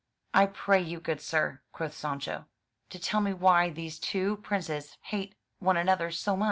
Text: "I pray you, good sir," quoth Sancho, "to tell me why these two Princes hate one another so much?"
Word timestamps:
"I 0.33 0.47
pray 0.47 0.81
you, 0.81 0.99
good 0.99 1.21
sir," 1.21 1.61
quoth 1.71 1.93
Sancho, 1.93 2.45
"to 2.89 2.97
tell 2.99 3.21
me 3.21 3.33
why 3.33 3.69
these 3.69 3.99
two 3.99 4.37
Princes 4.37 4.97
hate 5.01 5.35
one 5.59 5.77
another 5.77 6.09
so 6.09 6.35
much?" 6.35 6.39